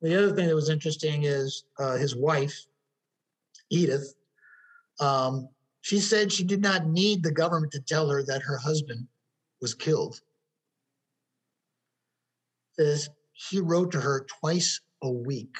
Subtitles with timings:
[0.00, 2.66] The other thing that was interesting is uh, his wife,
[3.70, 4.14] Edith.
[5.00, 5.48] Um,
[5.80, 9.06] she said she did not need the government to tell her that her husband
[9.60, 10.20] was killed.
[12.78, 15.56] Says he wrote to her twice a week.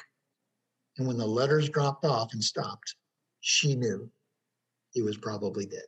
[0.97, 2.95] And when the letters dropped off and stopped,
[3.41, 4.09] she knew
[4.91, 5.83] he was probably dead.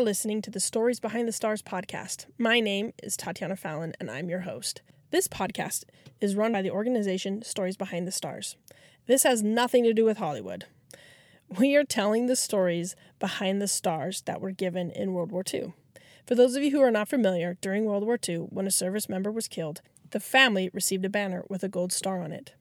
[0.00, 2.24] You're listening to the Stories Behind the Stars podcast.
[2.38, 4.80] My name is Deanna Fallon, and I'm your host.
[5.10, 5.84] This podcast
[6.22, 8.56] is run by the organization Stories Behind the Stars.
[9.04, 10.64] This has nothing to do with Hollywood.
[11.58, 15.74] We are telling the stories behind the stars that were given in World War II.
[16.26, 19.06] For those of you who are not familiar, during World War II, when a service
[19.06, 19.82] member was killed,
[20.12, 22.54] the family received a banner with a gold star on it.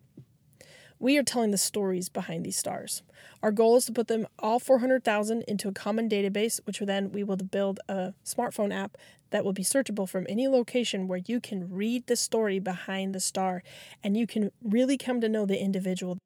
[1.02, 3.03] We are telling the stories behind these stars.
[3.41, 7.23] Our goal is to put them all 400,000 into a common database, which then we
[7.23, 8.97] will build a smartphone app
[9.30, 13.22] that will be searchable from any location where you can read the story behind the
[13.22, 13.64] star
[14.03, 16.17] and you can really come to know the individual.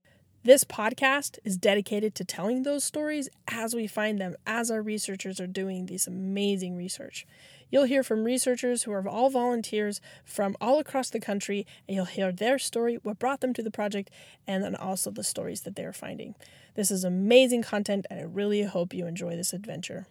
[0.46, 5.40] This podcast is dedicated to telling those stories as we find them, as our researchers
[5.40, 7.26] are doing this amazing research.
[7.72, 12.04] You'll hear from researchers who are all volunteers from all across the country, and you'll
[12.04, 14.10] hear their story, what brought them to the project,
[14.46, 16.36] and then also the stories that they're finding.
[16.76, 20.08] This is amazing content, and I really hope you enjoy this adventure.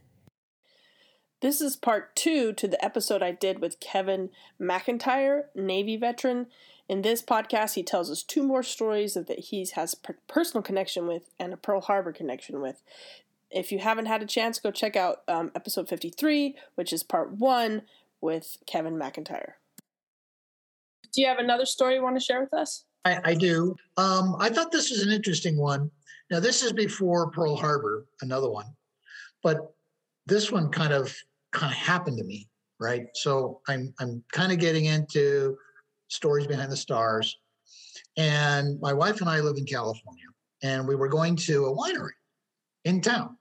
[1.42, 6.46] This is part two to the episode I did with Kevin McIntyre, Navy veteran.
[6.92, 9.96] In this podcast, he tells us two more stories that he has
[10.28, 12.82] personal connection with and a Pearl Harbor connection with
[13.50, 17.32] if you haven't had a chance, go check out um, episode 53, which is part
[17.32, 17.80] one
[18.20, 19.52] with Kevin McIntyre.
[21.14, 22.84] Do you have another story you want to share with us?
[23.06, 23.74] I, I do.
[23.96, 25.90] Um, I thought this was an interesting one.
[26.30, 28.66] Now, this is before Pearl Harbor, another one,
[29.42, 29.56] but
[30.26, 31.16] this one kind of
[31.52, 33.06] kind of happened to me, right?
[33.14, 35.56] So I'm I'm kind of getting into
[36.12, 37.38] stories behind the stars,
[38.16, 40.26] and my wife and I live in California,
[40.62, 42.16] and we were going to a winery
[42.84, 43.36] in town,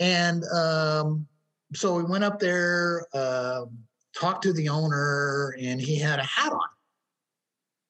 [0.00, 1.26] and um,
[1.74, 3.66] so we went up there, uh,
[4.14, 6.60] talked to the owner, and he had a hat on.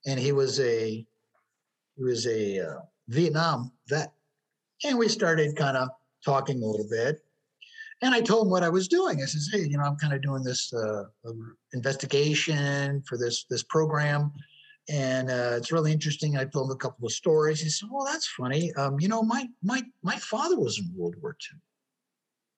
[0.06, 1.04] And he was a
[1.96, 4.12] he was a uh, Vietnam vet.
[4.84, 5.88] And we started kind of
[6.24, 7.24] talking a little bit.
[8.00, 9.20] And I told him what I was doing.
[9.22, 11.04] I says, "Hey, you know, I'm kind of doing this uh,
[11.72, 14.32] investigation for this this program,
[14.88, 17.60] and uh, it's really interesting." I told him a couple of stories.
[17.60, 18.72] He said, "Well, that's funny.
[18.74, 21.58] Um, you know, my my my father was in World War II,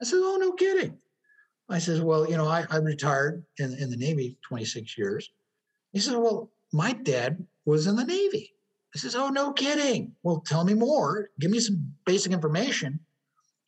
[0.01, 0.99] I said, Oh, no kidding.
[1.69, 5.31] I says, Well, you know, I, I retired in, in the Navy 26 years.
[5.93, 8.53] He said, Well, my dad was in the Navy.
[8.95, 10.13] I says, Oh, no kidding.
[10.23, 11.29] Well, tell me more.
[11.39, 13.01] Give me some basic information.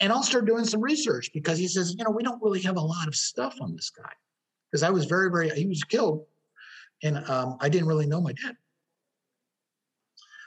[0.03, 2.77] And I'll start doing some research because he says, You know, we don't really have
[2.77, 4.11] a lot of stuff on this guy.
[4.69, 6.27] Because I was very, very, he was killed
[7.05, 8.57] and um, I didn't really know my dad.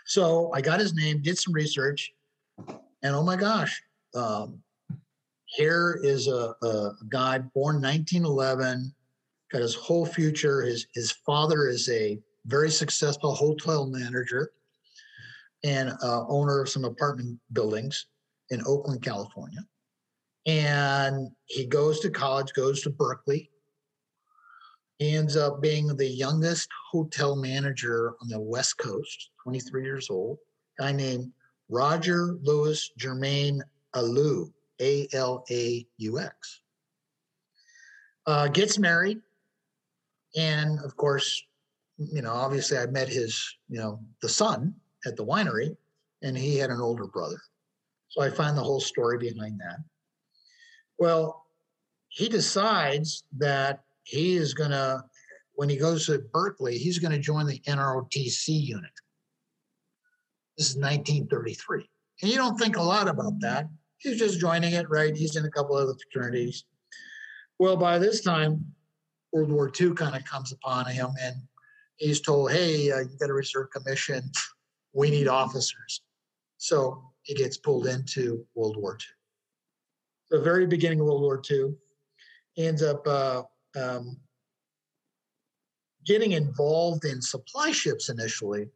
[0.06, 2.12] So I got his name, did some research,
[2.68, 3.82] and oh my gosh,
[4.14, 4.60] um,
[5.46, 8.94] here is a, a guy born 1911,
[9.52, 10.62] got his whole future.
[10.62, 14.52] His his father is a very successful hotel manager
[15.64, 18.06] and uh, owner of some apartment buildings
[18.50, 19.60] in Oakland, California.
[20.46, 23.50] And he goes to college, goes to Berkeley.
[25.00, 30.38] He ends up being the youngest hotel manager on the West Coast, 23 years old.
[30.80, 31.32] guy named
[31.70, 33.62] Roger Louis Germain
[33.96, 34.52] Alaux.
[34.82, 36.62] A L A U X.
[38.28, 39.20] Uh, gets married,
[40.36, 41.44] and of course,
[41.98, 44.74] you know, obviously, I met his, you know, the son
[45.06, 45.78] at the winery,
[46.24, 47.38] and he had an older brother.
[48.16, 49.78] So I find the whole story behind that.
[50.98, 51.46] Well,
[52.08, 55.04] he decides that he is going to,
[55.56, 58.92] when he goes to Berkeley, he's going to join the NROTC unit.
[60.58, 61.90] This is 1933.
[62.22, 63.68] And you don't think a lot about that
[64.06, 65.16] he's just joining it, right?
[65.16, 66.66] He's in a couple of other fraternities.
[67.60, 68.64] Well, by this time,
[69.34, 71.36] World War II kind of comes upon him, and
[71.98, 74.32] he's told, "Hey, uh, you got a reserve commission.
[74.94, 76.02] We need officers."
[76.58, 80.38] So he gets pulled into World War II.
[80.38, 81.74] The very beginning of World War II,
[82.58, 83.44] ends up uh,
[83.76, 84.18] um,
[86.06, 88.70] getting involved in supply ships initially,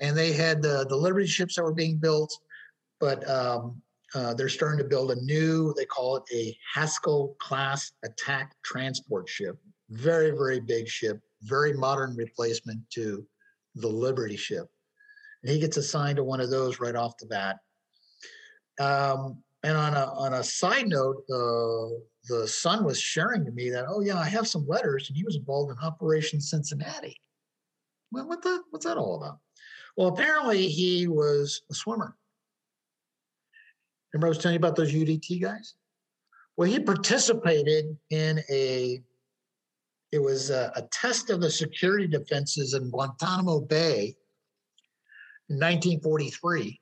[0.00, 2.34] and they had the the Liberty ships that were being built,
[3.00, 3.82] but um,
[4.14, 9.28] uh, they're starting to build a new, they call it a Haskell class attack transport
[9.28, 9.58] ship.
[9.90, 13.26] Very, very big ship, very modern replacement to
[13.74, 14.66] the Liberty ship.
[15.42, 17.56] And he gets assigned to one of those right off the bat.
[18.80, 21.96] Um, and on a on a side note, uh,
[22.28, 25.24] the son was sharing to me that, oh yeah, I have some letters, and he
[25.24, 27.16] was involved in Operation Cincinnati.
[28.10, 29.38] Well, what the what's that all about?
[29.96, 32.16] Well, apparently he was a swimmer.
[34.12, 35.74] Remember I was telling you about those UDT guys?
[36.56, 39.02] Well, he participated in a
[40.12, 44.14] it was a, a test of the security defenses in Guantanamo Bay
[45.48, 46.78] in 1943.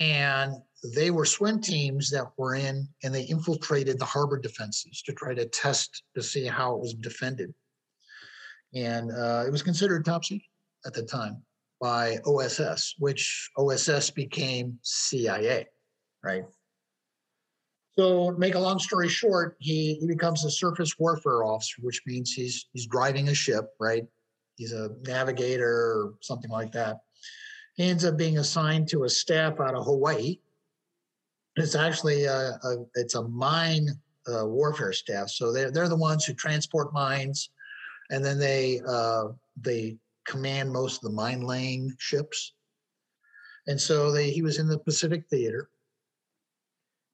[0.00, 0.52] And
[0.94, 5.34] they were swim teams that were in and they infiltrated the harbor defenses to try
[5.34, 7.54] to test to see how it was defended.
[8.74, 10.48] And uh, it was considered top secret
[10.84, 11.42] at the time
[11.80, 15.66] by OSS, which OSS became CIA,
[16.22, 16.44] right?
[17.96, 22.32] So, make a long story short, he, he becomes a surface warfare officer, which means
[22.32, 24.04] he's he's driving a ship, right?
[24.56, 27.00] He's a navigator or something like that.
[27.76, 30.38] He ends up being assigned to a staff out of Hawaii.
[31.56, 33.88] It's actually a, a it's a mine
[34.26, 37.50] uh, warfare staff, so they're they're the ones who transport mines,
[38.10, 39.28] and then they uh,
[39.60, 39.96] they
[40.26, 42.54] command most of the mine laying ships.
[43.66, 45.68] And so they he was in the Pacific Theater.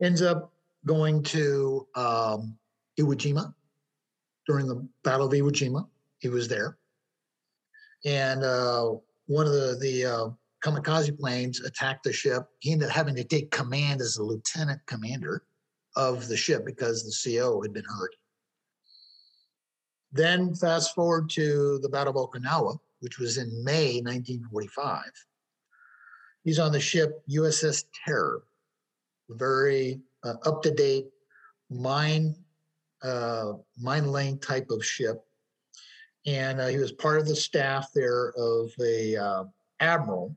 [0.03, 0.53] Ends up
[0.87, 2.57] going to um,
[2.99, 3.53] Iwo Jima
[4.47, 5.87] during the Battle of Iwo Jima.
[6.19, 6.79] He was there,
[8.07, 8.95] and uh,
[9.27, 10.29] one of the the uh,
[10.63, 12.45] kamikaze planes attacked the ship.
[12.59, 15.45] He ended up having to take command as the lieutenant commander
[15.97, 18.15] of the ship because the CO had been hurt.
[20.13, 25.03] Then fast forward to the Battle of Okinawa, which was in May 1945.
[26.43, 28.43] He's on the ship USS Terror,
[29.29, 31.07] very uh, up to date
[31.71, 32.35] mine
[33.03, 35.25] uh, mine lane type of ship,
[36.27, 39.45] and uh, he was part of the staff there of a uh,
[39.81, 40.37] admiral.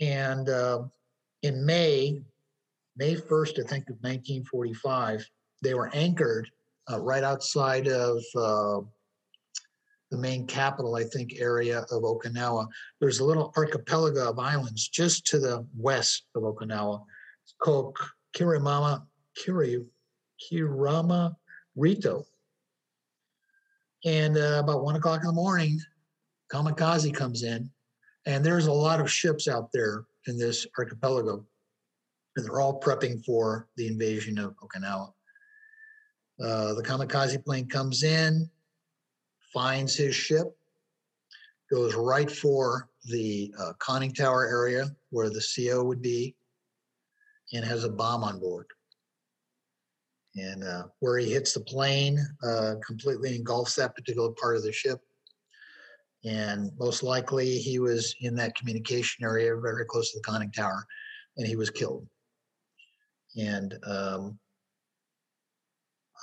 [0.00, 0.82] And uh,
[1.42, 2.22] in May,
[2.96, 5.28] May first, I think of 1945,
[5.62, 6.50] they were anchored
[6.90, 8.22] uh, right outside of
[10.10, 12.66] the main capital, I think, area of Okinawa.
[13.00, 17.02] There's a little archipelago of islands just to the west of Okinawa.
[17.44, 17.96] It's called
[18.36, 19.02] Kirimama,
[19.36, 19.84] Kiri,
[20.40, 21.36] Kerama
[21.78, 22.24] Retto.
[24.04, 25.78] And uh, about one o'clock in the morning,
[26.52, 27.70] kamikaze comes in,
[28.26, 31.44] and there's a lot of ships out there in this archipelago,
[32.36, 35.12] and they're all prepping for the invasion of Okinawa.
[36.42, 38.48] Uh, the kamikaze plane comes in,
[39.52, 40.56] finds his ship,
[41.70, 46.34] goes right for the uh, conning tower area where the CO would be,
[47.52, 48.66] and has a bomb on board.
[50.36, 54.72] And uh, where he hits the plane, uh, completely engulfs that particular part of the
[54.72, 55.00] ship.
[56.24, 60.86] And most likely, he was in that communication area very close to the conning tower,
[61.36, 62.06] and he was killed.
[63.36, 64.38] And um,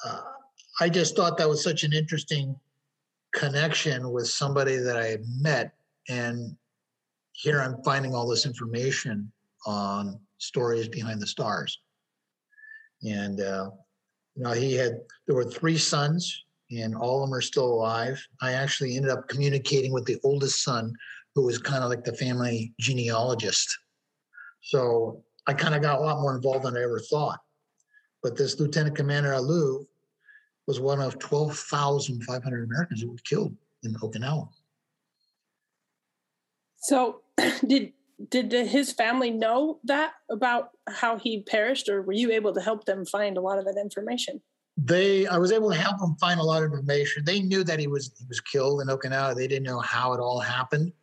[0.05, 0.21] uh,
[0.79, 2.55] I just thought that was such an interesting
[3.33, 5.73] connection with somebody that I had met.
[6.09, 6.55] And
[7.31, 9.31] here I'm finding all this information
[9.65, 11.79] on stories behind the stars.
[13.03, 13.69] And uh,
[14.35, 18.21] you know, he had there were three sons, and all of them are still alive.
[18.41, 20.93] I actually ended up communicating with the oldest son,
[21.35, 23.77] who was kind of like the family genealogist.
[24.61, 27.39] So I kind of got a lot more involved than I ever thought.
[28.23, 29.85] But this Lieutenant Commander Alaux
[30.65, 34.49] was one of 12,500 Americans who were killed in Okinawa.
[36.77, 37.21] So,
[37.67, 37.93] did
[38.29, 42.85] did his family know that about how he perished or were you able to help
[42.85, 44.41] them find a lot of that information
[44.77, 47.25] they i was able to help them find a lot of information.
[47.25, 49.35] They knew that he was he was killed in okinawa.
[49.35, 50.93] They didn't know how it all happened.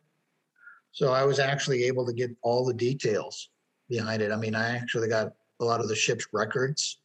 [0.91, 3.49] So i was actually able to get all the details
[3.89, 4.31] behind it.
[4.31, 6.99] I mean i actually got a lot of the ship's records.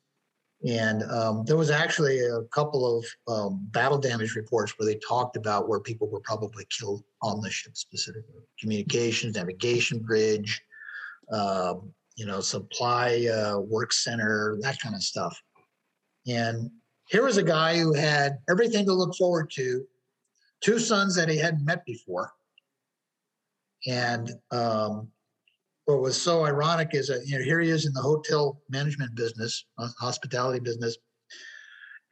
[0.67, 5.37] And um, there was actually a couple of um, battle damage reports where they talked
[5.37, 8.43] about where people were probably killed on the ship specifically.
[8.61, 10.61] Communications, navigation bridge,
[11.33, 15.43] um, you know, supply uh, work center, that kind of stuff.
[16.31, 16.71] And
[17.09, 19.85] here was a guy who had everything to look forward to,
[20.61, 22.33] two sons that he hadn't met before.
[23.87, 25.09] And um,
[25.87, 29.15] what was so ironic is that you know here he is in the hotel management
[29.15, 29.65] business,
[29.99, 30.97] hospitality business,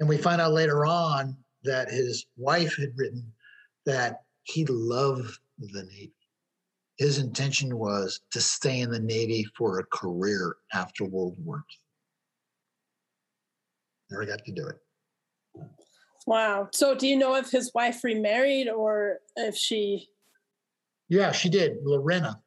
[0.01, 3.33] and we find out later on that his wife had written
[3.85, 6.13] that he loved the Navy.
[6.97, 11.88] His intention was to stay in the Navy for a career after World War II.
[14.11, 14.77] Never got to do it.
[16.27, 16.69] Wow.
[16.73, 20.09] So, do you know if his wife remarried or if she?
[21.09, 21.79] Yeah, she did.
[21.83, 22.41] Lorena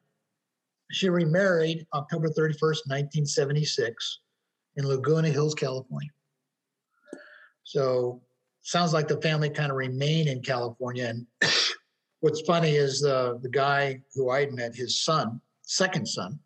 [0.92, 4.20] She remarried October 31st, 1976,
[4.76, 6.12] in Laguna Hills, California.
[7.64, 8.22] So
[8.62, 11.06] sounds like the family kind of remained in California.
[11.06, 11.26] And
[12.20, 16.40] what's funny is the the guy who I would met, his son, second son,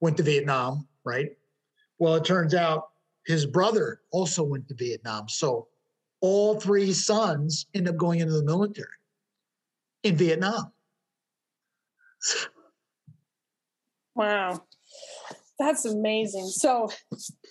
[0.00, 1.30] went to Vietnam, right?
[1.98, 2.88] Well, it turns out
[3.26, 5.28] his brother also went to Vietnam.
[5.28, 5.68] So
[6.20, 8.88] all three sons end up going into the military
[10.02, 10.72] in Vietnam.
[14.14, 14.62] Wow.
[15.58, 16.46] That's amazing.
[16.48, 16.90] So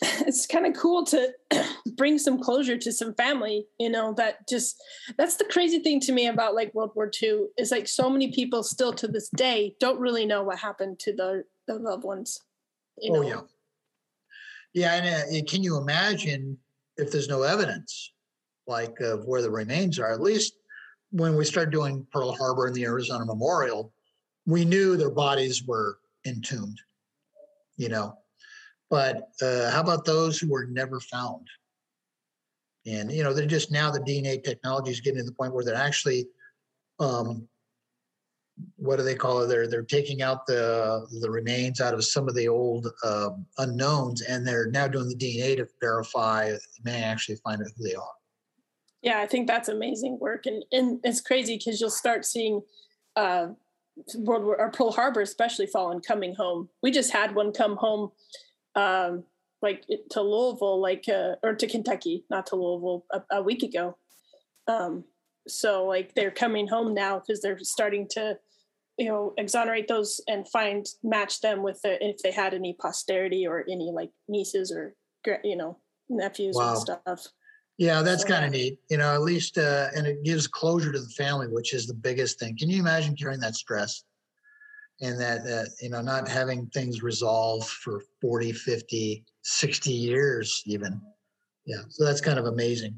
[0.02, 1.34] it's kind of cool to
[1.98, 4.82] bring some closure to some family, you know, that just
[5.18, 8.32] that's the crazy thing to me about like World War II is like so many
[8.32, 12.42] people still to this day don't really know what happened to their, their loved ones.
[13.00, 13.22] You oh, know?
[13.22, 13.42] Oh yeah.
[14.76, 16.58] Yeah, and uh, can you imagine
[16.98, 18.12] if there's no evidence
[18.68, 20.12] like of where the remains are?
[20.12, 20.58] At least
[21.12, 23.94] when we started doing Pearl Harbor and the Arizona Memorial,
[24.46, 26.78] we knew their bodies were entombed,
[27.78, 28.18] you know.
[28.90, 31.48] But uh, how about those who were never found?
[32.86, 35.64] And you know, they're just now the DNA technology is getting to the point where
[35.64, 36.28] they're actually,
[37.00, 37.48] um,
[38.78, 39.48] what do they call it?
[39.48, 44.22] They're they're taking out the the remains out of some of the old uh, unknowns,
[44.22, 48.14] and they're now doing the DNA to verify may actually find out who they are.
[49.02, 52.62] Yeah, I think that's amazing work, and and it's crazy because you'll start seeing
[53.16, 53.48] uh,
[54.16, 56.70] World War or Pearl Harbor, especially fallen coming home.
[56.82, 58.12] We just had one come home,
[58.76, 59.24] um,
[59.62, 63.98] like to Louisville, like uh, or to Kentucky, not to Louisville, a, a week ago.
[64.68, 65.04] Um,
[65.48, 68.38] so like they're coming home now because they're starting to,
[68.98, 73.46] you know, exonerate those and find match them with the, if they had any posterity
[73.46, 74.96] or any like nieces or
[75.44, 75.78] you know
[76.10, 76.72] nephews wow.
[76.72, 77.28] and stuff.
[77.78, 78.80] Yeah, that's so, kind of neat.
[78.90, 81.94] You know, at least, uh, and it gives closure to the family, which is the
[81.94, 82.58] biggest thing.
[82.58, 84.04] Can you imagine carrying that stress
[85.02, 91.02] and that, uh, you know, not having things resolved for 40, 50, 60 years, even?
[91.66, 92.98] Yeah, so that's kind of amazing.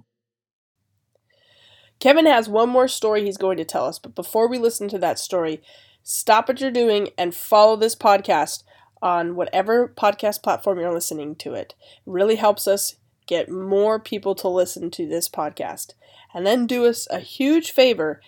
[2.00, 5.00] Kevin has one more story he's going to tell us, but before we listen to
[5.00, 5.64] that story,
[6.10, 8.64] stop what you're doing and follow this podcast
[9.02, 11.76] on whatever podcast platform you're listening to it.
[11.82, 12.96] It really helps us
[13.26, 15.96] get more people to listen to this podcast.
[16.34, 18.22] And then do us a huge favor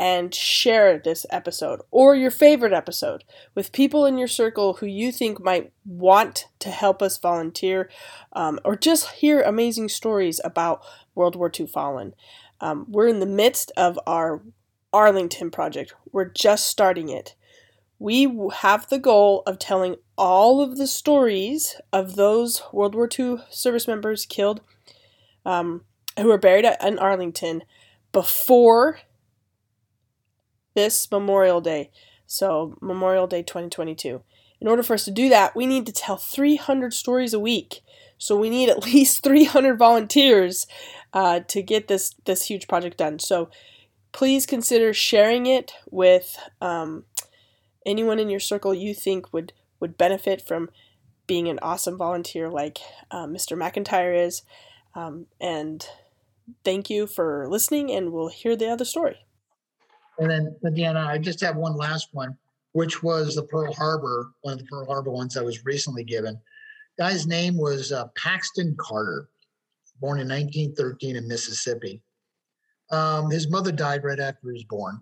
[0.00, 5.12] and share this episode or your favorite episode with people in your circle who you
[5.12, 7.90] think might want to help us volunteer
[8.32, 10.82] um, or just hear amazing stories about
[11.14, 12.14] World War II fallen.
[12.62, 14.40] Um, we're in the midst of our
[14.92, 17.34] Arlington project, we're just starting it.
[17.98, 23.38] We have the goal of telling all of the stories of those World War II
[23.50, 24.60] service members killed
[25.44, 25.82] um,
[26.18, 27.62] who were buried at, in Arlington
[28.12, 29.00] before
[30.74, 31.90] this Memorial Day.
[32.26, 34.22] So, Memorial Day 2022.
[34.60, 37.80] In order for us to do that, we need to tell 300 stories a week.
[38.16, 40.66] So, we need at least 300 volunteers
[41.12, 43.18] uh, to get this, this huge project done.
[43.18, 43.48] So,
[44.12, 47.04] please consider sharing it with um,
[47.84, 50.70] anyone in your circle you think would would benefit from
[51.26, 52.78] being an awesome volunteer like
[53.12, 53.56] uh, Mr.
[53.56, 54.42] McIntyre is.
[54.94, 55.86] Um, and
[56.64, 59.18] thank you for listening, and we'll hear the other story.
[60.18, 62.36] And then, Deanna, I just have one last one,
[62.72, 66.40] which was the Pearl Harbor, one of the Pearl Harbor ones I was recently given.
[66.98, 69.28] Guy's name was uh, Paxton Carter,
[70.00, 72.02] born in 1913 in Mississippi.
[72.90, 75.00] Um, his mother died right after he was born.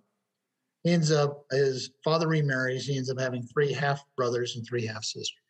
[0.83, 2.87] He ends up, his father remarries.
[2.87, 5.43] He ends up having three half brothers and three half sisters.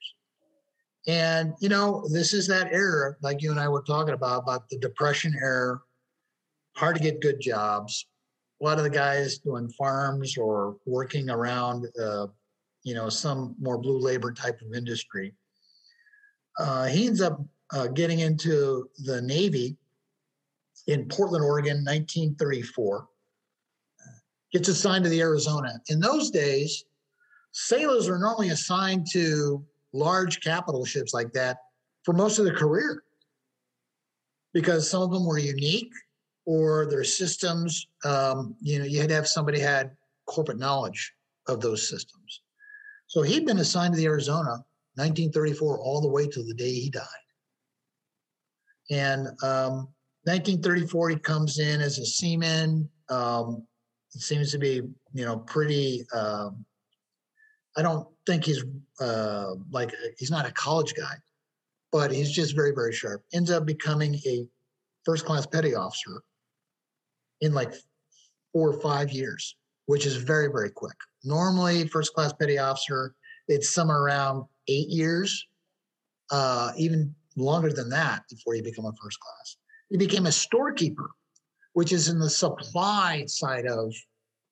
[1.06, 4.68] And, you know, this is that era, like you and I were talking about, about
[4.68, 5.78] the Depression era,
[6.74, 8.06] hard to get good jobs.
[8.60, 12.26] A lot of the guys doing farms or working around, uh,
[12.82, 15.34] you know, some more blue labor type of industry.
[16.58, 17.40] Uh, he ends up
[17.72, 19.76] uh, getting into the Navy
[20.86, 23.08] in Portland, Oregon, 1934
[24.52, 25.80] gets assigned to the Arizona.
[25.88, 26.84] In those days,
[27.52, 31.58] sailors were normally assigned to large capital ships like that
[32.04, 33.02] for most of their career
[34.52, 35.92] because some of them were unique
[36.46, 39.90] or their systems, um, you know, you had to have somebody had
[40.26, 41.12] corporate knowledge
[41.48, 42.42] of those systems.
[43.08, 44.64] So he'd been assigned to the Arizona
[44.94, 47.04] 1934 all the way to the day he died.
[48.90, 49.88] And um,
[50.26, 52.88] 1934, he comes in as a seaman.
[53.08, 53.64] Um,
[54.10, 56.04] seems to be, you know, pretty.
[56.12, 56.64] Um,
[57.76, 58.64] I don't think he's
[59.00, 61.14] uh, like he's not a college guy,
[61.92, 63.22] but he's just very very sharp.
[63.32, 64.48] Ends up becoming a
[65.04, 66.22] first class petty officer
[67.40, 67.72] in like
[68.52, 70.96] four or five years, which is very very quick.
[71.22, 73.14] Normally, first class petty officer
[73.48, 75.46] it's somewhere around eight years,
[76.30, 79.56] uh, even longer than that before you become a first class.
[79.90, 81.10] He became a storekeeper,
[81.72, 83.94] which is in the supply side of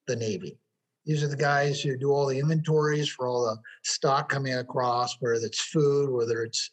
[0.07, 0.59] the Navy.
[1.05, 5.17] These are the guys who do all the inventories for all the stock coming across,
[5.21, 6.71] whether it's food, whether it's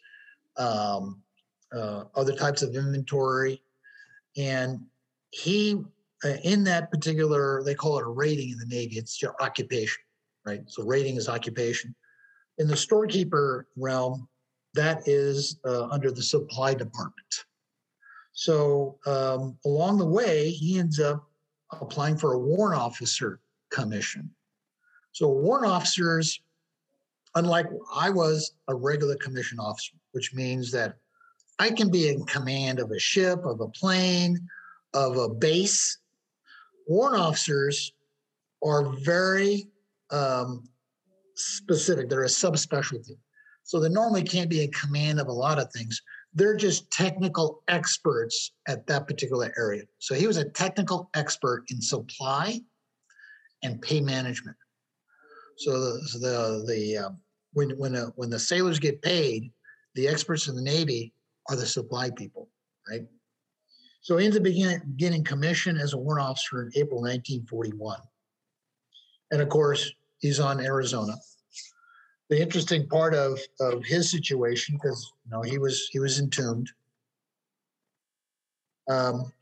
[0.58, 1.22] um,
[1.76, 3.62] uh, other types of inventory.
[4.38, 4.80] And
[5.32, 5.82] he,
[6.24, 10.02] uh, in that particular, they call it a rating in the Navy, it's your occupation,
[10.46, 10.62] right?
[10.68, 11.94] So rating is occupation.
[12.58, 14.28] In the storekeeper realm,
[14.74, 17.46] that is uh, under the supply department.
[18.34, 21.28] So um, along the way, he ends up
[21.80, 23.40] applying for a warrant officer
[23.72, 24.30] commission.
[25.12, 26.42] So warrant officers,
[27.36, 30.96] unlike I was a regular commission officer, which means that
[31.60, 34.40] I can be in command of a ship, of a plane,
[34.94, 36.00] of a base.
[36.88, 37.94] Warrant officers
[38.64, 39.68] are very
[40.10, 40.64] um,
[41.36, 42.10] specific.
[42.10, 43.18] They're a subspecialty.
[43.64, 46.02] So they normally can't be in command of a lot of things.
[46.34, 49.84] They're just technical experts at that particular area.
[50.00, 52.62] So he was a technical expert in supply
[53.64, 54.58] and pay management.
[55.58, 57.10] So the so the, the uh,
[57.54, 59.52] when when uh, when the sailors get paid,
[59.96, 61.14] the experts in the Navy
[61.50, 62.50] are the supply people,
[62.90, 63.02] right?
[64.02, 68.00] So he ends up beginning, getting commission as a warrant officer in April 1941.
[69.32, 71.14] And of course, he's on Arizona.
[72.32, 76.70] The interesting part of, of his situation, because you know he was he was entombed.
[78.90, 79.34] Um,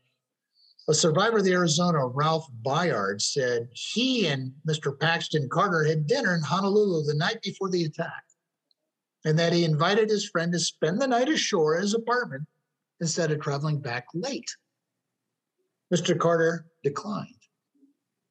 [0.88, 4.98] a survivor of the Arizona, Ralph Bayard, said he and Mr.
[4.98, 8.24] Paxton Carter had dinner in Honolulu the night before the attack,
[9.24, 12.42] and that he invited his friend to spend the night ashore at his apartment
[13.00, 14.50] instead of traveling back late.
[15.94, 16.18] Mr.
[16.18, 17.28] Carter declined.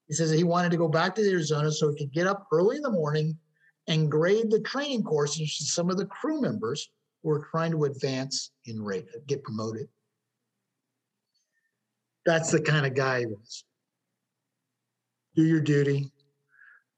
[0.09, 2.45] He says he wanted to go back to the Arizona so he could get up
[2.51, 3.37] early in the morning
[3.89, 6.89] and grade the training courses to some of the crew members
[7.21, 9.89] who were trying to advance in rate, get promoted.
[12.25, 13.65] That's the kind of guy he was.
[15.35, 16.11] Do your duty.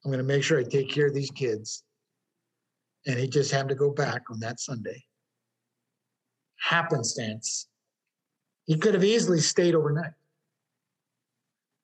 [0.04, 1.84] I'm going to make sure I take care of these kids.
[3.08, 5.02] And he just happened to go back on that Sunday.
[6.60, 7.68] Happenstance.
[8.66, 10.12] He could have easily stayed overnight.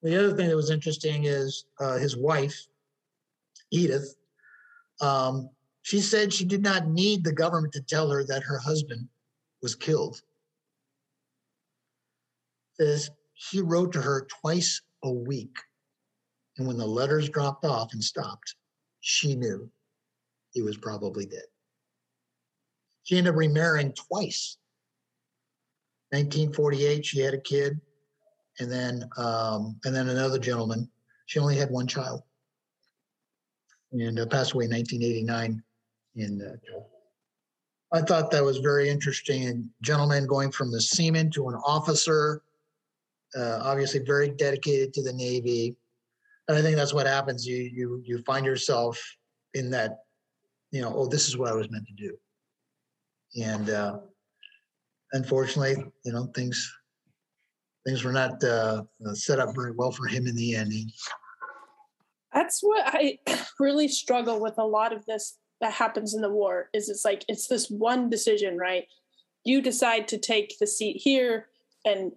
[0.03, 2.67] The other thing that was interesting is uh, his wife,
[3.71, 4.15] Edith,
[5.01, 5.49] um,
[5.81, 9.07] she said she did not need the government to tell her that her husband
[9.61, 10.21] was killed.
[12.79, 15.55] Says he wrote to her twice a week.
[16.57, 18.55] And when the letters dropped off and stopped,
[18.99, 19.69] she knew
[20.51, 21.45] he was probably dead.
[23.03, 24.57] She ended up remarrying twice.
[26.09, 27.79] 1948, she had a kid,
[28.59, 30.89] and then um, and then another gentleman.
[31.25, 32.23] She only had one child,
[33.91, 35.63] and uh, passed away in 1989.
[36.15, 36.79] In uh,
[37.93, 39.69] I thought that was very interesting.
[39.81, 42.41] Gentleman going from the seaman to an officer,
[43.37, 45.75] uh, obviously very dedicated to the Navy.
[46.47, 47.45] And I think that's what happens.
[47.45, 49.01] You you you find yourself
[49.53, 49.99] in that,
[50.71, 52.17] you know, oh, this is what I was meant to do.
[53.41, 53.99] And uh,
[55.13, 56.73] unfortunately, you know, things
[57.85, 60.73] things were not uh, set up very well for him in the end.
[60.73, 60.93] He,
[62.33, 63.19] that's what I
[63.59, 67.25] really struggle with a lot of this that happens in the war is it's like
[67.27, 68.85] it's this one decision, right?
[69.43, 71.47] You decide to take the seat here
[71.85, 72.11] and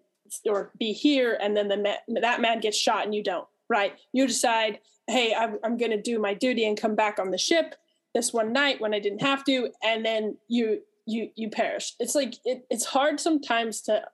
[0.47, 4.27] or be here and then the that man gets shot and you don't right you
[4.27, 7.75] decide hey i'm, I'm going to do my duty and come back on the ship
[8.15, 12.15] this one night when i didn't have to and then you you you perish it's
[12.15, 14.05] like it, it's hard sometimes to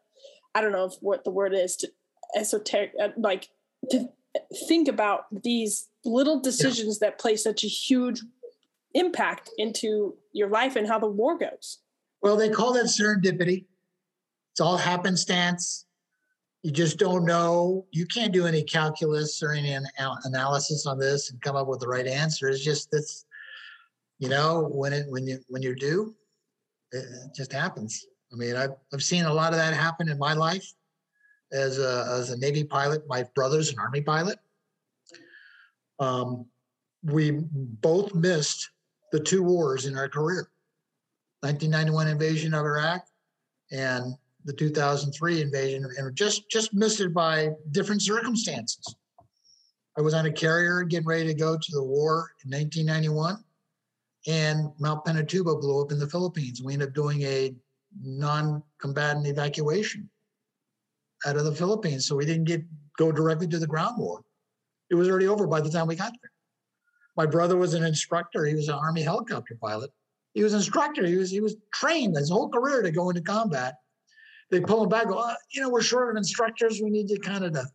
[0.55, 1.89] i don't know what the word is to
[2.35, 3.49] esoteric uh, like
[3.91, 4.09] to
[4.69, 7.09] think about these little decisions yeah.
[7.09, 8.23] that play such a huge
[8.95, 11.79] impact into your life and how the war goes
[12.23, 13.67] well they call that serendipity
[14.53, 15.87] it's all happenstance
[16.67, 17.87] you just don't know.
[17.93, 19.87] You can't do any calculus or any an-
[20.25, 22.49] analysis on this and come up with the right answer.
[22.49, 23.25] It's just that's,
[24.19, 26.13] you know, when it when you when you're due,
[26.91, 27.05] it
[27.37, 28.05] just happens.
[28.33, 30.67] I mean, I've I've seen a lot of that happen in my life
[31.53, 33.07] as a as a Navy pilot.
[33.09, 34.39] My brother's an Army pilot.
[35.99, 36.47] Um,
[37.03, 38.71] we both missed
[39.13, 40.49] the two wars in our career
[41.41, 43.07] 1991 invasion of Iraq
[43.71, 48.97] and the 2003 invasion and just just missed it by different circumstances.
[49.99, 53.43] I was on a carrier getting ready to go to the war in 1991,
[54.27, 56.63] and Mount Pinatubo blew up in the Philippines.
[56.63, 57.55] We ended up doing a
[58.03, 60.11] non-combatant evacuation
[61.27, 62.63] out of the Philippines, so we didn't get
[62.97, 64.23] go directly to the ground war.
[64.91, 66.31] It was already over by the time we got there.
[67.17, 68.47] My brother was an instructor.
[68.47, 69.91] He was an Army helicopter pilot.
[70.35, 71.07] He was an instructor.
[71.07, 73.75] He was he was trained his whole career to go into combat.
[74.51, 75.09] They pull him back.
[75.09, 76.81] Go, oh, you know, we're short of instructors.
[76.81, 77.67] We need you kind of to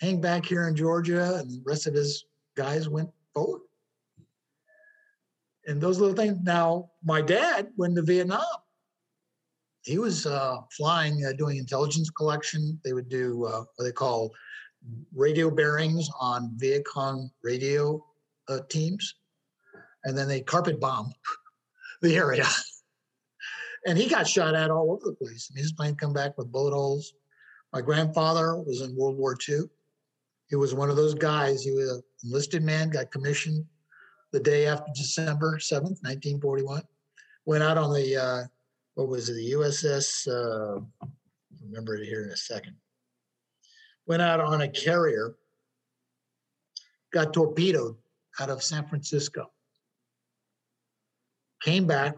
[0.00, 2.24] hang back here in Georgia, and the rest of his
[2.56, 3.60] guys went forward.
[5.66, 6.38] And those little things.
[6.42, 8.40] Now, my dad went to Vietnam.
[9.82, 12.78] He was uh, flying, uh, doing intelligence collection.
[12.84, 14.32] They would do uh, what they call
[15.14, 18.04] radio bearings on Vietcong radio
[18.48, 19.14] uh, teams,
[20.04, 21.12] and then they carpet bomb
[22.02, 22.46] the area.
[23.86, 25.50] and he got shot at all over the place.
[25.54, 27.14] his plane come back with bullet holes.
[27.72, 29.62] My grandfather was in World War II.
[30.48, 31.62] He was one of those guys.
[31.62, 33.64] He was an enlisted man, got commissioned
[34.32, 36.82] the day after December 7th, 1941.
[37.46, 38.42] Went out on the, uh,
[39.00, 40.78] what was it, the USS, uh,
[41.64, 42.76] remember it here in a second.
[44.06, 45.36] Went out on a carrier,
[47.10, 47.96] got torpedoed
[48.38, 49.50] out of San Francisco.
[51.62, 52.14] Came back.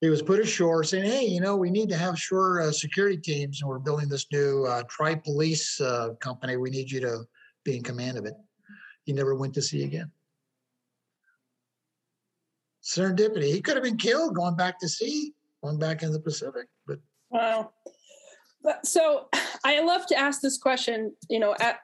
[0.00, 3.18] He was put ashore saying, Hey, you know, we need to have shore uh, security
[3.18, 6.56] teams, and we're building this new uh, tri police uh, company.
[6.56, 7.24] We need you to
[7.64, 8.34] be in command of it.
[9.04, 10.10] He never went to sea again.
[12.82, 13.52] Serendipity.
[13.52, 16.68] He could have been killed going back to sea, going back in the Pacific.
[16.86, 16.98] But
[17.30, 17.72] wow.
[18.62, 19.28] But So
[19.64, 21.80] I love to ask this question, you know, at,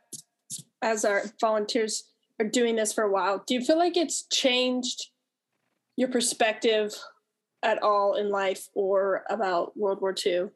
[0.82, 2.04] as our volunteers
[2.40, 5.10] are doing this for a while, do you feel like it's changed
[5.96, 6.94] your perspective
[7.62, 10.46] at all in life or about World War II?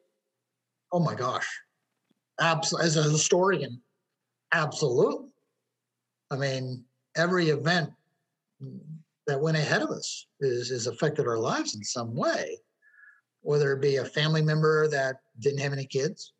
[0.91, 1.47] Oh my gosh.
[2.39, 2.87] Absolutely.
[2.87, 3.81] As a historian,
[4.53, 5.29] absolutely.
[6.29, 6.83] I mean,
[7.15, 7.89] every event
[9.27, 12.57] that went ahead of us is, is affected our lives in some way,
[13.47, 16.33] whether it be a family member that didn't have any kids,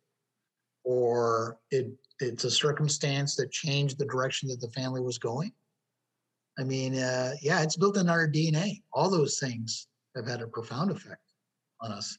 [0.84, 1.86] or it
[2.20, 5.50] it's a circumstance that changed the direction that the family was going.
[6.58, 8.82] I mean, uh, yeah, it's built in our DNA.
[8.92, 11.22] All those things have had a profound effect
[11.80, 12.18] on us.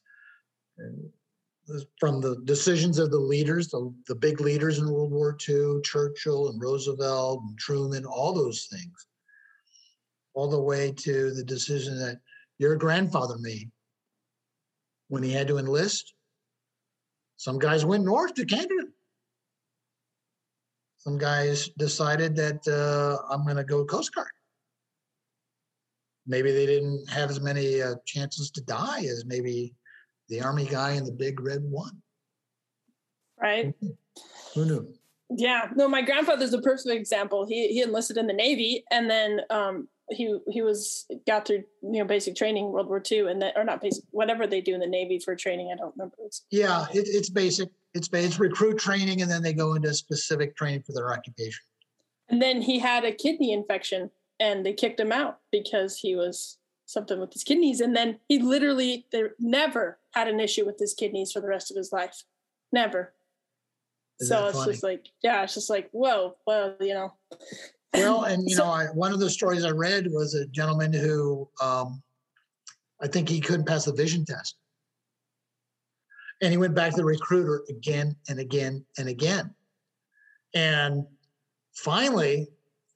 [2.00, 6.50] From the decisions of the leaders, the, the big leaders in World War II, Churchill
[6.50, 9.06] and Roosevelt and Truman, all those things,
[10.34, 12.22] all the way to the decision that
[12.58, 13.70] your grandfather made
[15.10, 16.14] when he had to enlist.
[17.38, 18.88] Some guys went north to Canada.
[20.98, 24.28] Some guys decided that uh, I'm going to go Coast Guard.
[26.28, 29.74] Maybe they didn't have as many uh, chances to die as maybe
[30.28, 32.02] the army guy in the big red one.
[33.42, 33.74] Right.
[34.54, 34.94] Who knew?
[35.30, 35.70] Yeah.
[35.76, 37.48] No, my grandfather's a perfect example.
[37.48, 42.00] He he enlisted in the Navy and then um, he he was got through you
[42.00, 44.80] know basic training World War II and then or not basic whatever they do in
[44.80, 45.72] the Navy for training.
[45.72, 46.16] I don't remember.
[46.26, 47.70] It's, yeah, it, it's basic.
[47.94, 51.64] It's it's recruit training and then they go into specific training for their occupation.
[52.30, 56.58] And then he had a kidney infection and they kicked him out because he was
[56.86, 57.82] something with his kidneys.
[57.82, 61.72] And then he literally there never had an issue with his kidneys for the rest
[61.72, 62.24] of his life.
[62.72, 63.14] Never.
[64.22, 64.72] Isn't so it's funny?
[64.72, 67.14] just like, yeah, it's just like, whoa, well, you know.
[67.94, 70.94] Well, and you so, know, I, one of the stories I read was a gentleman
[70.94, 72.02] who um,
[73.02, 74.56] I think he couldn't pass the vision test.
[76.42, 79.54] And he went back to the recruiter again and again and again.
[80.54, 81.06] And
[81.74, 82.48] finally,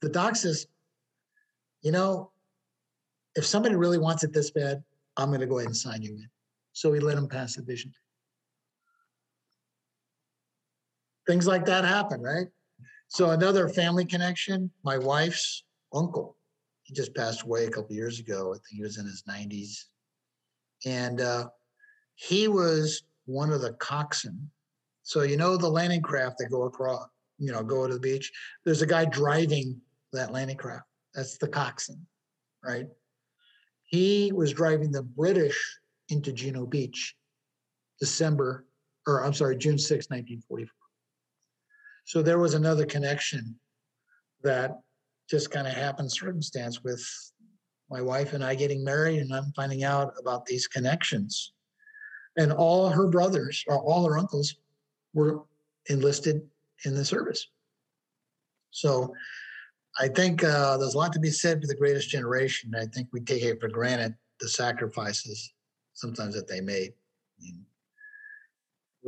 [0.02, 0.68] the doc says,
[1.82, 2.32] you know,
[3.36, 4.84] if somebody really wants it this bad,
[5.18, 6.30] I'm going to go ahead and sign you in.
[6.74, 7.92] So we let him pass the vision.
[11.28, 12.48] Things like that happen, right?
[13.14, 16.36] So another family connection, my wife's uncle,
[16.82, 18.50] he just passed away a couple years ago.
[18.50, 19.84] I think he was in his 90s.
[20.88, 21.50] And uh,
[22.16, 24.50] he was one of the coxswain.
[25.04, 27.06] So you know the landing craft that go across,
[27.38, 28.32] you know, go to the beach.
[28.66, 29.80] There's a guy driving
[30.12, 30.88] that landing craft.
[31.14, 32.04] That's the coxswain,
[32.66, 32.88] right?
[33.84, 35.78] He was driving the British
[36.10, 37.16] into Juno Beach,
[38.00, 38.66] December,
[39.06, 40.83] or I'm sorry, June 6, 1944.
[42.06, 43.56] So there was another connection
[44.44, 44.80] that
[45.30, 47.04] just kind of happened circumstance with
[47.90, 51.54] my wife and I getting married, and I'm finding out about these connections.
[52.38, 54.56] And all her brothers, or all her uncles,
[55.14, 55.44] were
[55.88, 56.42] enlisted
[56.86, 57.48] in the service.
[58.72, 59.14] So
[60.00, 62.74] I think uh, there's a lot to be said for the greatest generation.
[62.76, 65.54] I think we take it for granted the sacrifices
[65.94, 66.94] sometimes that they made.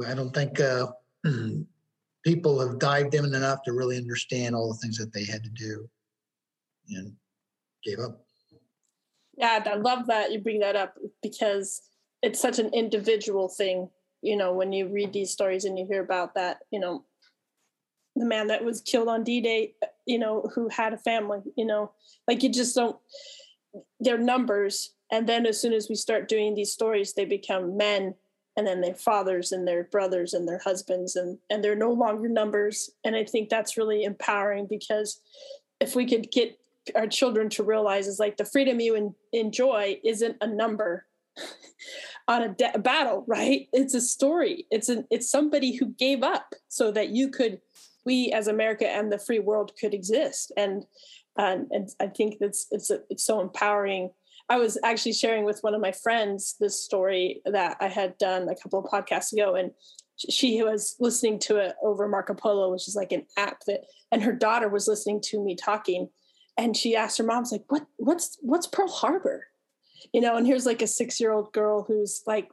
[0.08, 0.88] I, don't think uh,
[2.26, 5.50] people have dived in enough to really understand all the things that they had to
[5.52, 5.88] do
[6.90, 7.14] and
[7.84, 8.26] gave up.
[9.38, 11.84] Yeah, I love that you bring that up because
[12.22, 13.90] it's such an individual thing.
[14.22, 17.06] You know, when you read these stories and you hear about that, you know,
[18.16, 19.74] the man that was killed on D-Day,
[20.06, 21.92] you know, who had a family, you know,
[22.28, 22.98] like you just don't,
[24.00, 24.96] they're numbers.
[25.12, 28.16] And then as soon as we start doing these stories, they become men
[28.58, 32.30] and then their fathers and their brothers and their husbands and, and they're no longer
[32.30, 32.90] numbers.
[33.04, 35.22] And I think that's really empowering because
[35.80, 36.58] if we could get
[36.96, 41.06] our children to realize is like the freedom you enjoy isn't a number
[42.28, 43.68] on a, de- battle, right?
[43.74, 44.66] It's a story.
[44.72, 47.60] It's an it's somebody who gave up so that you could
[48.06, 50.52] we as America and the free world could exist.
[50.56, 50.86] And
[51.38, 54.12] and, and I think that's it's it's so empowering.
[54.50, 58.48] I was actually sharing with one of my friends this story that I had done
[58.48, 59.72] a couple of podcasts ago, and
[60.30, 63.82] she was listening to it over Marco Polo, which is like an app that,
[64.12, 66.10] and her daughter was listening to me talking,
[66.58, 69.48] and she asked her mom's like, "What what's what's Pearl Harbor?"
[70.14, 72.50] You know, and here's like a six year old girl who's like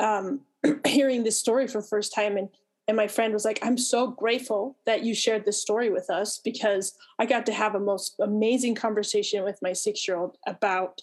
[0.00, 0.40] um,
[0.86, 2.48] hearing this story for the first time, and
[2.88, 6.38] and my friend was like i'm so grateful that you shared this story with us
[6.44, 11.00] because i got to have a most amazing conversation with my six year old about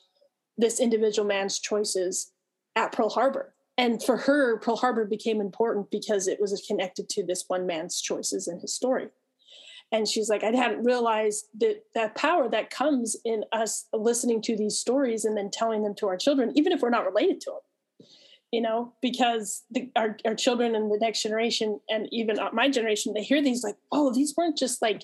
[0.57, 2.31] this individual man's choices
[2.75, 3.53] at pearl harbor.
[3.77, 8.01] And for her pearl harbor became important because it was connected to this one man's
[8.01, 9.07] choices in his story.
[9.91, 14.57] And she's like i hadn't realized that that power that comes in us listening to
[14.57, 17.51] these stories and then telling them to our children even if we're not related to
[17.51, 17.59] them
[18.53, 23.11] you know, because the, our, our children and the next generation, and even my generation,
[23.11, 25.03] they hear these like, oh, these weren't just like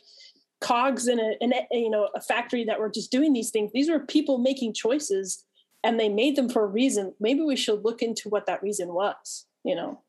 [0.62, 3.72] cogs in a, in a, you know, a factory that were just doing these things.
[3.74, 5.46] These were people making choices
[5.84, 7.14] and they made them for a reason.
[7.20, 10.02] Maybe we should look into what that reason was, you know?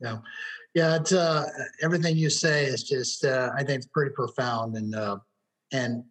[0.00, 0.18] Yeah.
[0.74, 0.96] Yeah.
[0.96, 1.46] It's, uh,
[1.82, 5.18] everything you say is just, uh, I think it's pretty profound and, uh,
[5.72, 6.04] and,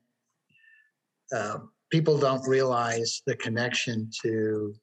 [1.36, 1.58] uh,
[1.92, 4.74] people don't realize the connection to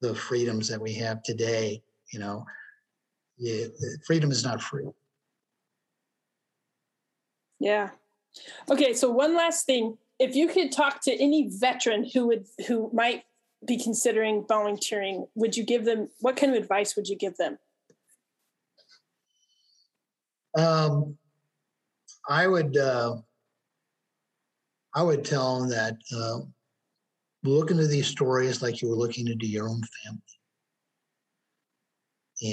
[0.00, 2.46] the freedoms that we have today, you know,
[3.36, 3.66] yeah,
[4.06, 4.88] freedom is not free.
[7.58, 7.90] Yeah.
[8.70, 9.98] Okay, so one last thing.
[10.18, 13.24] If you could talk to any veteran who would who might
[13.66, 17.58] be considering volunteering, would you give them what kind of advice would you give them?
[20.56, 21.16] Um,
[22.28, 23.16] I would uh,
[24.94, 26.40] I would tell them that uh,
[27.44, 30.20] look into these stories like you were looking into your own family.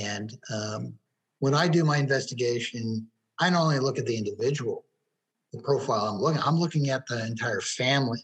[0.04, 0.94] And um,
[1.40, 3.08] when I do my investigation,
[3.40, 4.86] I not only look at the individual,
[5.54, 8.20] the profile I'm looking, I'm looking at the entire family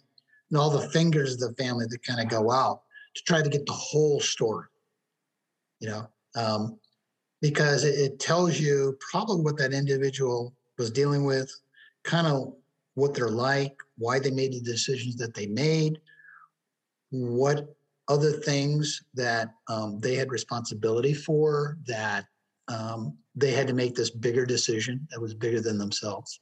[0.50, 2.82] and all the fingers of the family that kind of go out
[3.16, 4.68] to try to get the whole story.
[5.80, 6.80] You know, um,
[7.42, 11.52] because it, it tells you probably what that individual was dealing with,
[12.04, 12.54] kind of
[12.96, 16.00] what they're like, why they made the decisions that they made,
[17.10, 17.76] what
[18.08, 22.26] other things that um, they had responsibility for that
[22.68, 26.40] um, they had to make this bigger decision that was bigger than themselves.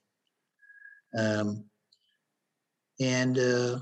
[1.18, 1.66] Um,
[3.00, 3.80] and uh,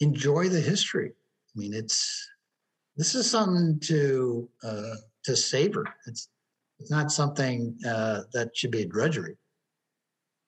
[0.00, 1.12] enjoy the history.
[1.54, 2.28] I mean, it's
[2.96, 5.84] this is something to uh, to savor.
[6.06, 6.28] It's
[6.78, 9.36] it's not something uh, that should be a drudgery.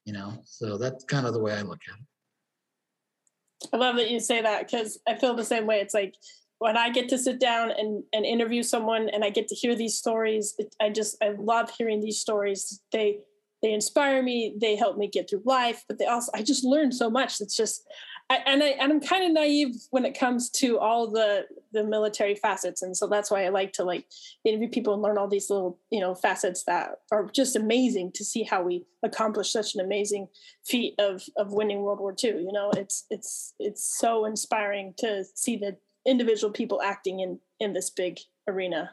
[0.04, 3.70] You know, so that's kind of the way I look at it.
[3.72, 5.80] I love that you say that because I feel the same way.
[5.80, 6.14] It's like
[6.58, 9.74] when I get to sit down and, and interview someone and I get to hear
[9.74, 12.80] these stories, it, I just I love hearing these stories.
[12.92, 13.18] They
[13.62, 14.54] they inspire me.
[14.60, 17.40] They help me get through life, but they also I just learn so much.
[17.40, 17.86] It's just
[18.28, 21.84] I, and I and I'm kind of naive when it comes to all the the
[21.84, 24.06] military facets, and so that's why I like to like
[24.44, 28.24] interview people and learn all these little you know facets that are just amazing to
[28.24, 30.26] see how we accomplish such an amazing
[30.64, 32.30] feat of of winning World War II.
[32.30, 37.74] You know, it's it's it's so inspiring to see the individual people acting in in
[37.74, 38.90] this big arena.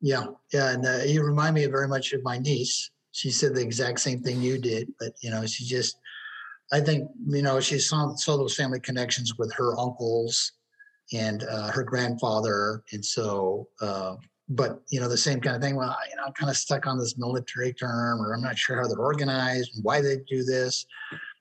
[0.00, 2.90] Yeah, yeah, and uh, you remind me very much of my niece.
[3.16, 5.98] She said the exact same thing you did, but you know, she just
[6.70, 10.52] I think you know she saw saw those family connections with her uncles
[11.14, 13.68] and uh, her grandfather, and so.
[13.80, 14.16] Uh,
[14.48, 15.74] but you know the same kind of thing.
[15.74, 18.80] Well, you know, I'm kind of stuck on this military term, or I'm not sure
[18.80, 20.86] how they're organized and why they do this.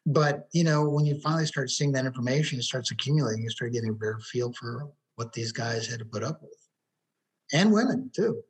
[0.06, 3.44] But you know, when you finally start seeing that information, it starts accumulating.
[3.44, 6.58] You start getting a better feel for what these guys had to put up with,
[7.54, 8.42] and women too.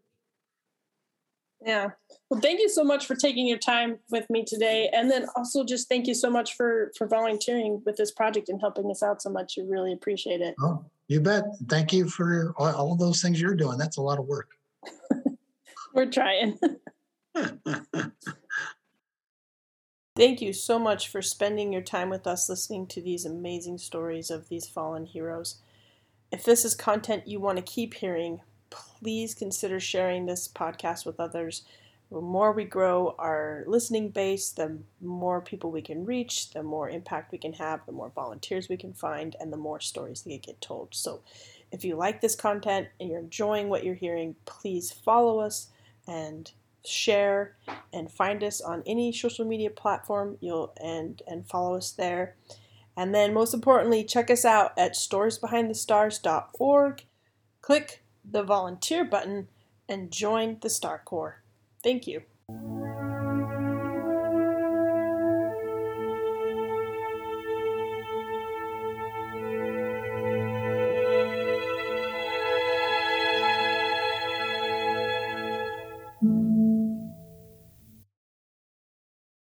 [1.65, 1.89] Yeah.
[2.29, 5.65] Well, thank you so much for taking your time with me today, and then also
[5.65, 9.21] just thank you so much for for volunteering with this project and helping us out
[9.21, 9.55] so much.
[9.57, 10.53] We really appreciate it.
[10.61, 11.43] Oh, you bet.
[11.67, 13.79] Thank you for all, all those things you're doing.
[13.79, 14.51] That's a lot of work.
[15.93, 16.59] We're trying.
[20.15, 24.29] Thank you so much for spending your time with us listening to these amazing stories
[24.29, 25.61] of these fallen heroes.
[26.31, 28.41] If this is content you want to keep hearing,
[28.75, 31.63] please consider sharing this podcast with others.
[32.11, 36.89] The more we grow our listening base, the more people we can reach, the more
[36.89, 40.43] impact we can have, the more volunteers we can find, and the more stories that
[40.43, 40.93] get told.
[40.93, 41.21] So,
[41.71, 45.69] if you like this content and you're enjoying what you're hearing, please follow us
[46.07, 46.51] and
[46.85, 47.55] share
[47.91, 50.37] and find us on any social media platform.
[50.41, 52.35] You'll and and follow us there.
[52.95, 57.03] And then most importantly, check us out at storiesbehindthestars.org.
[57.61, 59.47] Click the volunteer button
[59.87, 61.41] and join the Star Corps.
[61.83, 62.23] Thank you.